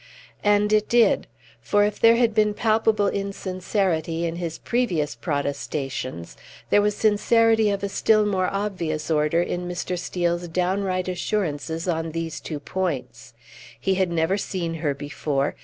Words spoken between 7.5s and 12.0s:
of a still more obvious order in Mr. Steel's downright assurances